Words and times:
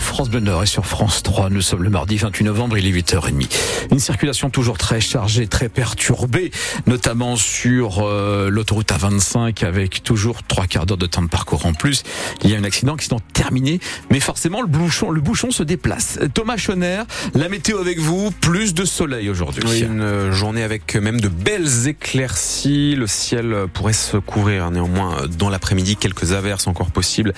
France 0.00 0.30
Bleu 0.30 0.40
Nord 0.40 0.62
et 0.62 0.66
sur 0.66 0.86
France 0.86 1.22
3. 1.22 1.50
Nous 1.50 1.60
sommes 1.60 1.82
le 1.82 1.90
mardi 1.90 2.16
28 2.16 2.44
novembre, 2.44 2.78
il 2.78 2.86
est 2.86 2.90
8h30. 2.90 3.48
Une 3.92 3.98
circulation 3.98 4.50
toujours 4.50 4.78
très 4.78 5.00
chargée, 5.00 5.46
très 5.46 5.68
perturbée, 5.68 6.50
notamment 6.86 7.36
sur 7.36 8.06
euh, 8.06 8.48
l'autoroute 8.50 8.90
A25 8.90 9.64
avec 9.64 10.02
toujours 10.02 10.42
trois 10.42 10.66
quarts 10.66 10.86
d'heure 10.86 10.96
de 10.96 11.06
temps 11.06 11.22
de 11.22 11.28
parcours 11.28 11.66
en 11.66 11.74
plus. 11.74 12.02
Il 12.42 12.50
y 12.50 12.54
a 12.54 12.58
un 12.58 12.64
accident, 12.64 12.94
accident 12.94 13.20
terminé, 13.32 13.78
mais 14.10 14.20
forcément 14.20 14.62
le 14.62 14.66
bouchon, 14.66 15.10
le 15.10 15.20
bouchon 15.20 15.50
se 15.50 15.62
déplace. 15.62 16.18
Thomas 16.34 16.56
Schoner, 16.56 17.02
la 17.34 17.48
météo 17.48 17.78
avec 17.78 17.98
vous, 17.98 18.30
plus 18.30 18.74
de 18.74 18.84
soleil 18.84 19.28
aujourd'hui. 19.28 19.62
Oui, 19.66 19.82
une 19.82 20.32
journée 20.32 20.62
avec 20.62 20.96
même 20.96 21.20
de 21.20 21.28
belles 21.28 21.86
éclaircies. 21.86 22.94
Le 22.96 23.06
ciel 23.06 23.66
pourrait 23.72 23.92
se 23.92 24.16
couvrir 24.16 24.70
néanmoins 24.70 25.26
dans 25.38 25.50
l'après-midi. 25.50 25.96
Quelques 25.96 26.32
averses 26.32 26.66
encore 26.66 26.90
possibles. 26.90 27.34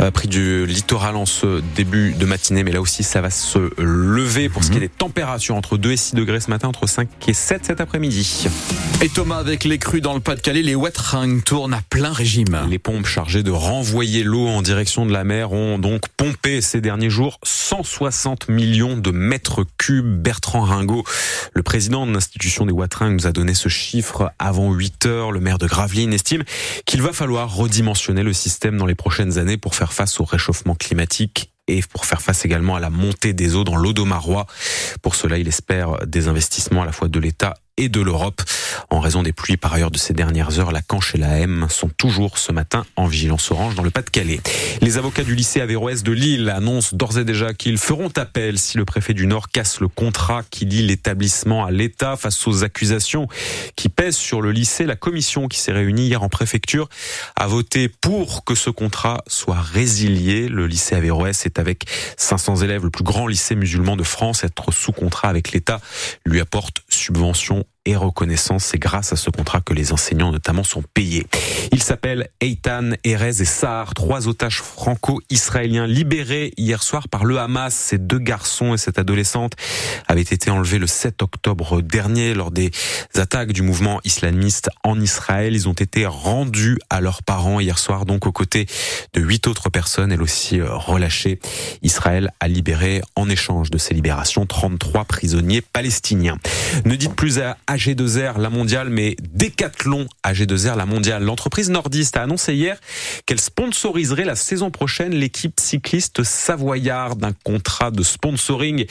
Euh, 0.00 0.10
du 0.30 0.66
littoral 0.66 1.16
en 1.16 1.26
ce 1.26 1.60
début 1.74 1.99
de 2.16 2.26
matinée, 2.26 2.64
mais 2.64 2.72
là 2.72 2.80
aussi 2.80 3.02
ça 3.02 3.20
va 3.20 3.30
se 3.30 3.70
lever 3.78 4.48
pour 4.48 4.64
ce 4.64 4.70
qui 4.70 4.76
est 4.76 4.80
mhm. 4.80 4.86
des 4.86 4.92
températures 4.92 5.56
entre 5.56 5.76
2 5.76 5.92
et 5.92 5.96
6 5.96 6.14
degrés 6.14 6.40
ce 6.40 6.50
matin, 6.50 6.68
entre 6.68 6.86
5 6.86 7.08
et 7.28 7.34
7 7.34 7.66
cet 7.66 7.80
après-midi. 7.80 8.46
Et 9.02 9.08
Thomas, 9.08 9.38
avec 9.38 9.64
les 9.64 9.78
crues 9.78 10.00
dans 10.00 10.14
le 10.14 10.20
Pas-de-Calais, 10.20 10.62
les 10.62 10.74
wet 10.74 10.92
tournent 11.44 11.74
à 11.74 11.80
plein 11.88 12.12
régime. 12.12 12.66
Les 12.68 12.78
pompes 12.78 13.06
chargées 13.06 13.42
de 13.42 13.50
renvoyer 13.50 14.22
l'eau 14.22 14.46
en 14.46 14.62
direction 14.62 15.06
de 15.06 15.12
la 15.12 15.24
mer 15.24 15.52
ont 15.52 15.78
donc 15.78 16.08
pompé 16.16 16.60
ces 16.60 16.80
derniers 16.80 17.10
jours 17.10 17.38
160 17.42 18.48
millions 18.48 18.96
de 18.96 19.10
mètres 19.10 19.64
cubes. 19.78 20.22
Bertrand 20.22 20.62
Ringot, 20.62 21.04
le 21.54 21.62
président 21.62 22.06
de 22.06 22.12
l'institution 22.12 22.66
des 22.66 22.72
Watring, 22.72 23.14
nous 23.14 23.26
a 23.26 23.32
donné 23.32 23.54
ce 23.54 23.68
chiffre 23.68 24.32
avant 24.38 24.72
8 24.72 25.06
heures. 25.06 25.32
Le 25.32 25.40
maire 25.40 25.58
de 25.58 25.66
Gravelines 25.66 26.12
estime 26.12 26.44
qu'il 26.84 27.02
va 27.02 27.12
falloir 27.12 27.54
redimensionner 27.54 28.22
le 28.22 28.32
système 28.32 28.76
dans 28.76 28.86
les 28.86 28.94
prochaines 28.94 29.38
années 29.38 29.56
pour 29.56 29.74
faire 29.74 29.92
face 29.92 30.20
au 30.20 30.24
réchauffement 30.24 30.74
climatique 30.74 31.49
et 31.66 31.82
pour 31.82 32.04
faire 32.04 32.20
face 32.20 32.44
également 32.44 32.76
à 32.76 32.80
la 32.80 32.90
montée 32.90 33.32
des 33.32 33.54
eaux 33.54 33.64
dans 33.64 33.76
l'eau 33.76 33.92
d'Omarois. 33.92 34.46
Pour 35.02 35.14
cela, 35.14 35.38
il 35.38 35.48
espère 35.48 36.06
des 36.06 36.28
investissements 36.28 36.82
à 36.82 36.86
la 36.86 36.92
fois 36.92 37.08
de 37.08 37.18
l'État 37.18 37.54
et 37.76 37.88
de 37.88 38.00
l'Europe. 38.00 38.42
En 38.88 39.00
raison 39.00 39.22
des 39.22 39.32
pluies 39.32 39.56
par 39.56 39.74
ailleurs 39.74 39.90
de 39.90 39.98
ces 39.98 40.14
dernières 40.14 40.58
heures, 40.58 40.72
la 40.72 40.82
Canche 40.82 41.14
et 41.14 41.18
la 41.18 41.38
M 41.38 41.66
sont 41.68 41.88
toujours 41.88 42.38
ce 42.38 42.52
matin 42.52 42.84
en 42.96 43.06
vigilance 43.06 43.50
orange 43.50 43.74
dans 43.74 43.82
le 43.82 43.90
Pas-de-Calais. 43.90 44.40
Les 44.80 44.96
avocats 44.96 45.24
du 45.24 45.34
lycée 45.34 45.60
Averroès 45.60 46.02
de 46.02 46.12
Lille 46.12 46.48
annoncent 46.48 46.96
d'ores 46.96 47.18
et 47.18 47.24
déjà 47.24 47.52
qu'ils 47.52 47.78
feront 47.78 48.10
appel 48.16 48.58
si 48.58 48.78
le 48.78 48.84
préfet 48.84 49.14
du 49.14 49.26
Nord 49.26 49.50
casse 49.50 49.80
le 49.80 49.88
contrat 49.88 50.42
qui 50.50 50.64
lie 50.64 50.82
l'établissement 50.82 51.64
à 51.64 51.70
l'État 51.70 52.16
face 52.16 52.46
aux 52.46 52.64
accusations 52.64 53.28
qui 53.76 53.88
pèsent 53.88 54.16
sur 54.16 54.40
le 54.40 54.52
lycée. 54.52 54.86
La 54.86 54.96
commission 54.96 55.48
qui 55.48 55.58
s'est 55.58 55.72
réunie 55.72 56.06
hier 56.06 56.22
en 56.22 56.28
préfecture 56.28 56.88
a 57.36 57.46
voté 57.46 57.88
pour 57.88 58.44
que 58.44 58.54
ce 58.54 58.70
contrat 58.70 59.22
soit 59.26 59.60
résilié. 59.60 60.48
Le 60.48 60.66
lycée 60.66 60.94
Averroès 60.94 61.46
est 61.46 61.58
avec 61.58 61.84
500 62.16 62.56
élèves 62.56 62.84
le 62.84 62.90
plus 62.90 63.04
grand 63.04 63.26
lycée 63.26 63.54
musulman 63.54 63.96
de 63.96 64.04
France. 64.04 64.44
Être 64.44 64.72
sous 64.72 64.92
contrat 64.92 65.28
avec 65.28 65.52
l'État 65.52 65.80
lui 66.24 66.40
apporte 66.40 66.82
subvention 66.88 67.64
et 67.86 67.96
reconnaissance. 67.96 68.64
C'est 68.64 68.78
grâce 68.78 69.12
à 69.12 69.16
ce 69.16 69.30
contrat 69.30 69.60
que 69.60 69.72
les 69.72 69.92
enseignants 69.92 70.32
notamment 70.32 70.64
sont 70.64 70.82
payés. 70.94 71.26
Ils 71.72 71.82
s'appellent 71.82 72.28
Eitan, 72.40 72.90
Erez 73.04 73.40
et 73.40 73.44
Sahar, 73.44 73.94
trois 73.94 74.28
otages 74.28 74.60
franco-israéliens 74.60 75.86
libérés 75.86 76.52
hier 76.56 76.82
soir 76.82 77.08
par 77.08 77.24
le 77.24 77.38
Hamas. 77.38 77.74
Ces 77.74 77.98
deux 77.98 78.18
garçons 78.18 78.74
et 78.74 78.78
cette 78.78 78.98
adolescente 78.98 79.54
avaient 80.08 80.20
été 80.20 80.50
enlevés 80.50 80.78
le 80.78 80.86
7 80.86 81.22
octobre 81.22 81.80
dernier 81.80 82.34
lors 82.34 82.50
des 82.50 82.70
attaques 83.14 83.52
du 83.52 83.62
mouvement 83.62 84.00
islamiste 84.04 84.68
en 84.84 85.00
Israël. 85.00 85.54
Ils 85.54 85.68
ont 85.68 85.72
été 85.72 86.06
rendus 86.06 86.78
à 86.90 87.00
leurs 87.00 87.22
parents 87.22 87.60
hier 87.60 87.78
soir, 87.78 88.04
donc 88.04 88.26
aux 88.26 88.32
côtés 88.32 88.66
de 89.14 89.20
huit 89.20 89.46
autres 89.46 89.70
personnes, 89.70 90.12
elles 90.12 90.22
aussi 90.22 90.60
euh, 90.60 90.74
relâchées. 90.74 91.38
Israël 91.82 92.30
a 92.40 92.48
libéré 92.48 93.02
en 93.16 93.28
échange 93.28 93.70
de 93.70 93.78
ces 93.78 93.94
libérations 93.94 94.46
33 94.46 95.04
prisonniers 95.04 95.62
palestiniens. 95.62 96.36
Ne 96.84 96.96
dites 96.96 97.14
plus 97.14 97.38
à 97.38 97.56
AG2R 97.68 98.38
la 98.38 98.50
mondiale, 98.50 98.90
mais 98.90 99.16
Decathlon 99.32 100.06
AG2R 100.24 100.76
la 100.76 100.86
mondiale. 100.86 101.24
L'entreprise 101.24 101.70
nordiste 101.70 102.16
a 102.16 102.22
annoncé 102.22 102.54
hier 102.54 102.78
qu'elle 103.26 103.40
sponsoriserait 103.40 104.24
la 104.24 104.36
saison 104.36 104.70
prochaine 104.70 105.12
l'équipe 105.12 105.58
cycliste 105.60 106.22
savoyarde, 106.22 107.20
d'un 107.20 107.32
contrat 107.44 107.90
de 107.90 108.02
sponsoring 108.02 108.86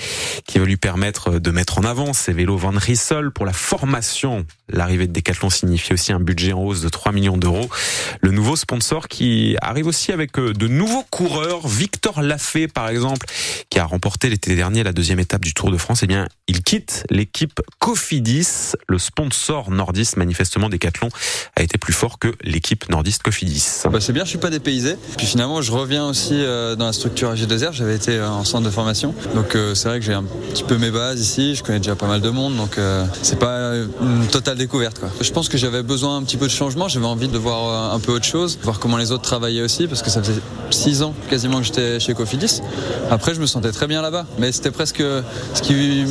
qui 0.45 0.59
va 0.59 0.65
lui 0.65 0.77
permettre 0.77 1.39
de 1.39 1.51
mettre 1.51 1.79
en 1.79 1.83
avant 1.83 2.13
ses 2.13 2.33
vélos 2.33 2.57
Van 2.57 2.71
Rissel 2.71 3.31
pour 3.31 3.45
la 3.45 3.53
formation. 3.53 4.45
L'arrivée 4.69 5.07
de 5.07 5.13
Decathlon 5.13 5.49
signifie 5.49 5.93
aussi 5.93 6.11
un 6.11 6.19
budget 6.19 6.53
en 6.53 6.61
hausse 6.61 6.81
de 6.81 6.89
3 6.89 7.11
millions 7.11 7.37
d'euros. 7.37 7.69
Le 8.21 8.31
nouveau 8.31 8.55
sponsor 8.55 9.07
qui 9.07 9.55
arrive 9.61 9.87
aussi 9.87 10.11
avec 10.11 10.37
euh, 10.37 10.53
de 10.53 10.67
nouveaux 10.67 11.05
coureurs, 11.09 11.67
Victor 11.67 12.21
Lafay 12.21 12.67
par 12.67 12.89
exemple, 12.89 13.25
qui 13.69 13.79
a 13.79 13.85
remporté 13.85 14.29
l'été 14.29 14.55
dernier 14.55 14.83
la 14.83 14.93
deuxième 14.93 15.19
étape 15.19 15.43
du 15.43 15.53
Tour 15.53 15.71
de 15.71 15.77
France, 15.77 16.03
eh 16.03 16.07
bien, 16.07 16.27
il 16.47 16.63
quitte 16.63 17.05
l'équipe 17.09 17.61
Cofidis. 17.79 18.73
Le 18.87 18.97
sponsor 18.97 19.71
nordiste, 19.71 20.17
manifestement 20.17 20.69
Decathlon, 20.69 21.09
a 21.55 21.61
été 21.61 21.77
plus 21.77 21.93
fort 21.93 22.19
que 22.19 22.33
l'équipe 22.43 22.89
nordiste 22.89 23.23
Cofidis. 23.23 23.83
Bah 23.91 23.99
c'est 24.01 24.13
bien, 24.13 24.23
je 24.23 24.29
suis 24.29 24.37
pas 24.37 24.49
dépaysé. 24.49 24.95
Puis 25.17 25.27
finalement, 25.27 25.61
je 25.61 25.71
reviens 25.71 26.07
aussi 26.07 26.33
euh, 26.33 26.75
dans 26.75 26.85
la 26.85 26.93
structure 26.93 27.33
AG2R. 27.33 27.73
J'avais 27.73 27.95
été 27.95 28.17
euh, 28.17 28.29
en 28.29 28.43
centre 28.43 28.65
de 28.65 28.71
formation. 28.71 29.13
Donc 29.35 29.55
euh, 29.55 29.75
c'est 29.75 29.89
vrai 29.89 29.99
que 29.99 30.05
j'ai 30.05 30.13
un 30.13 30.23
petit 30.23 30.63
peu 30.63 30.77
mes 30.77 30.91
bases 30.91 31.21
ici. 31.21 31.55
Je 31.55 31.63
connais 31.63 31.79
déjà 31.79 31.95
pas 31.95 32.07
mal 32.07 32.21
de 32.21 32.29
monde. 32.29 32.55
Donc 32.55 32.77
c'est 33.21 33.39
pas 33.39 33.73
une 34.01 34.27
totale 34.27 34.57
découverte. 34.57 34.99
Quoi. 34.99 35.09
Je 35.21 35.31
pense 35.31 35.49
que 35.49 35.57
j'avais 35.57 35.83
besoin 35.83 36.17
un 36.17 36.23
petit 36.23 36.37
peu 36.37 36.45
de 36.45 36.51
changement. 36.51 36.87
J'avais 36.87 37.05
envie 37.05 37.27
de 37.27 37.37
voir 37.37 37.93
un 37.93 37.99
peu 37.99 38.11
autre 38.11 38.25
chose, 38.25 38.57
voir 38.63 38.79
comment 38.79 38.97
les 38.97 39.11
autres 39.11 39.23
travaillaient 39.23 39.61
aussi, 39.61 39.87
parce 39.87 40.01
que 40.01 40.09
ça 40.09 40.21
faisait 40.21 40.39
six 40.71 41.01
ans 41.01 41.13
quasiment 41.29 41.59
que 41.59 41.65
j'étais 41.65 41.99
chez 41.99 42.13
Cofidis. 42.13 42.61
Après, 43.11 43.33
je 43.33 43.41
me 43.41 43.45
sentais 43.45 43.71
très 43.71 43.87
bien 43.87 44.01
là-bas. 44.01 44.25
Mais 44.37 44.51
c'était 44.51 44.71
presque 44.71 45.03
ce 45.53 45.61
qui 45.61 46.05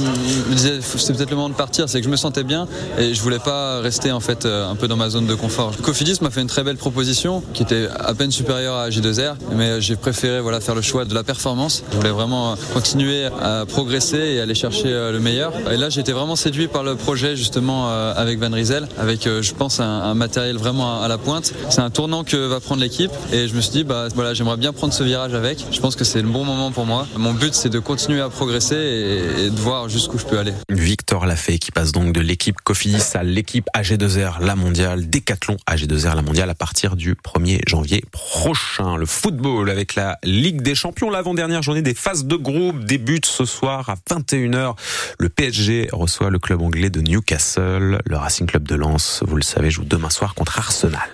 c'est 0.59 1.13
peut-être 1.17 1.31
le 1.31 1.37
moment 1.37 1.49
de 1.49 1.55
partir, 1.55 1.89
c'est 1.89 2.01
que 2.01 2.05
je 2.05 2.11
me 2.11 2.17
sentais 2.17 2.45
bien 2.45 2.67
et 2.99 3.15
je 3.15 3.23
voulais 3.23 3.39
pas 3.39 3.81
rester 3.81 4.13
en 4.13 4.21
fait 4.21 4.47
un 4.47 4.75
peu 4.75 4.89
dans 4.89 4.97
ma 4.97 5.11
zone 5.11 5.27
de 5.27 5.35
confort. 5.35 5.77
Cofidis 5.83 6.19
m'a 6.21 6.31
fait 6.31 6.41
une 6.41 6.49
très 6.49 6.65
belle 6.65 6.77
proposition 6.77 7.43
qui 7.55 7.63
était 7.63 7.89
à 7.99 8.15
peine 8.15 8.31
supérieure 8.31 8.77
à 8.77 8.89
J2R, 8.89 9.35
mais 9.55 9.81
j'ai 9.81 9.97
préféré 9.97 10.41
voilà 10.41 10.61
faire 10.61 10.75
le 10.75 10.83
choix 10.83 11.05
de 11.05 11.15
la 11.15 11.23
performance. 11.23 11.83
Je 11.93 11.97
voulais 11.97 12.11
vraiment 12.11 12.57
continuer 12.73 13.27
à 13.27 13.65
progresser 13.67 14.19
et 14.19 14.41
aller 14.41 14.55
chercher 14.55 14.89
euh, 14.89 15.13
le 15.13 15.21
meilleur. 15.21 15.53
Et 15.71 15.77
là, 15.77 15.89
été 15.99 16.13
vraiment 16.13 16.37
séduit 16.37 16.69
par 16.69 16.83
le 16.83 16.95
projet 16.95 17.37
justement 17.37 17.89
euh, 17.89 18.13
avec 18.17 18.39
Van 18.39 18.51
Riesel, 18.51 18.89
avec 18.99 19.27
euh, 19.27 19.43
je 19.43 19.53
pense 19.55 19.81
un, 19.81 20.15
matériel 20.15 20.57
vraiment 20.57 21.03
à 21.03 21.09
la 21.09 21.19
pointe. 21.19 21.53
C'est 21.71 21.81
un 21.81 21.91
tournant 21.91 22.25
que 22.25 22.37
va 22.37 22.61
prendre 22.61 22.81
l'équipe 22.81 23.11
et 23.33 23.49
je 23.49 23.55
me 23.55 23.61
suis 23.61 23.71
dit 23.71 23.85
bah 23.85 24.09
voilà, 24.15 24.35
j'aimerais 24.35 24.57
bien 24.57 24.73
prendre 24.73 24.93
ce 24.93 25.03
virage 25.03 25.35
avec. 25.35 25.65
Je 25.71 25.81
pense 25.81 25.97
que 25.97 26.05
c'est 26.05 26.23
le 26.23 26.29
bon 26.29 26.45
moment 26.45 26.71
pour 26.71 26.87
moi. 26.87 27.07
Mon 27.17 27.33
but 27.33 27.55
c'est 27.55 27.69
de 27.69 27.79
continuer 27.79 28.21
à 28.21 28.29
progresser 28.29 28.77
et, 28.77 29.51
de 29.51 29.61
voir 29.61 29.89
jusqu'où 29.89 30.19
je 30.19 30.25
peux 30.25 30.39
aller. 30.39 30.48
Victor 30.69 31.27
Lafay 31.27 31.59
qui 31.59 31.71
passe 31.71 31.93
donc 31.93 32.13
de 32.13 32.21
l'équipe 32.21 32.57
Cofidis 32.63 33.03
à 33.15 33.23
l'équipe 33.23 33.67
AG2R 33.77 34.43
la 34.43 34.57
mondiale, 34.57 35.09
Décathlon 35.09 35.57
AG2R 35.69 36.15
la 36.15 36.23
mondiale 36.23 36.51
à 36.51 36.55
partir 36.55 36.97
du 36.97 37.15
1er 37.15 37.61
janvier 37.67 38.05
prochain. 38.13 38.97
Le 38.97 39.07
football 39.07 39.71
avec 39.71 39.95
la 39.95 40.19
Ligue 40.23 40.63
des 40.63 40.75
Champions, 40.75 41.11
l'avant-dernière 41.11 41.63
journée 41.63 41.83
des 41.83 41.95
phases 41.95 42.25
de 42.25 42.37
groupe 42.37 42.85
débute 42.85 43.27
ce 43.27 43.45
soir 43.45 43.91
à 43.91 43.97
21h. 44.15 44.75
Le 45.19 45.29
PSG 45.29 45.89
reçoit 45.93 46.31
le 46.31 46.39
club 46.39 46.63
anglais 46.63 46.91
de 46.91 47.01
Newcastle. 47.01 48.01
Le 48.05 48.17
Racing 48.17 48.47
Club 48.47 48.67
de 48.67 48.75
Lens, 48.75 49.23
vous 49.27 49.37
le 49.37 49.43
savez, 49.43 49.71
joue 49.71 49.85
demain 49.85 50.11
soir 50.11 50.35
contre 50.35 50.59
Arsenal. 50.59 51.09